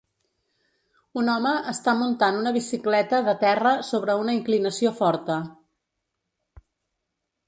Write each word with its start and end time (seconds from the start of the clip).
Un 1.23 1.27
home 1.33 1.51
està 1.73 1.93
muntant 1.99 2.39
una 2.39 2.53
bicicleta 2.55 3.19
de 3.27 3.35
terra 3.43 3.73
sobre 3.89 4.15
una 4.23 4.35
inclinació 4.39 4.95
forta. 5.03 5.37